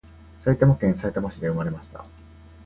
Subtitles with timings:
[0.43, 2.03] 埼玉県さいたま市で産まれました